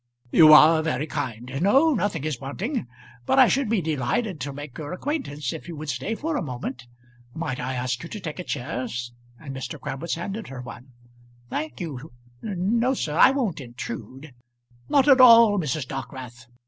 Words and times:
"You 0.31 0.51
are 0.51 0.81
very 0.81 1.05
kind. 1.05 1.61
No; 1.61 1.93
nothing 1.93 2.23
is 2.23 2.41
wanting. 2.41 2.87
But 3.27 3.37
I 3.37 3.47
should 3.47 3.69
be 3.69 3.81
delighted 3.83 4.41
to 4.41 4.51
make 4.51 4.75
your 4.75 4.93
acquaintance 4.93 5.53
if 5.53 5.67
you 5.67 5.75
would 5.75 5.89
stay 5.89 6.15
for 6.15 6.35
a 6.35 6.41
moment. 6.41 6.87
Might 7.35 7.59
I 7.59 7.75
ask 7.75 8.01
you 8.01 8.09
to 8.09 8.19
take 8.19 8.39
a 8.39 8.43
chair?" 8.43 8.87
and 9.39 9.55
Mr. 9.55 9.79
Crabwitz 9.79 10.15
handed 10.15 10.47
her 10.47 10.63
one. 10.63 10.87
"Thank 11.51 11.79
you; 11.81 12.09
no, 12.41 12.95
sir 12.95 13.15
I 13.15 13.29
won't 13.29 13.61
intrude." 13.61 14.33
"Not 14.89 15.07
at 15.07 15.21
all, 15.21 15.59
Mrs. 15.59 15.87
Dockwrath. 15.87 16.47